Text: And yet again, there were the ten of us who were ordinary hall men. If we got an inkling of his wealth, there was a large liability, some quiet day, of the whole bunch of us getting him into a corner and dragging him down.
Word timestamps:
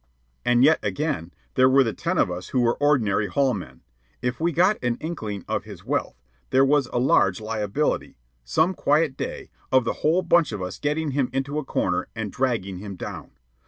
And 0.43 0.63
yet 0.63 0.79
again, 0.81 1.31
there 1.53 1.69
were 1.69 1.83
the 1.83 1.93
ten 1.93 2.17
of 2.17 2.31
us 2.31 2.47
who 2.47 2.61
were 2.61 2.73
ordinary 2.77 3.27
hall 3.27 3.53
men. 3.53 3.81
If 4.19 4.39
we 4.39 4.51
got 4.51 4.83
an 4.83 4.95
inkling 4.99 5.45
of 5.47 5.65
his 5.65 5.85
wealth, 5.85 6.15
there 6.49 6.65
was 6.65 6.87
a 6.87 6.97
large 6.97 7.39
liability, 7.39 8.17
some 8.43 8.73
quiet 8.73 9.15
day, 9.15 9.51
of 9.71 9.85
the 9.85 9.93
whole 10.01 10.23
bunch 10.23 10.51
of 10.51 10.59
us 10.59 10.79
getting 10.79 11.11
him 11.11 11.29
into 11.31 11.59
a 11.59 11.63
corner 11.63 12.07
and 12.15 12.31
dragging 12.31 12.79
him 12.79 12.95
down. 12.95 13.29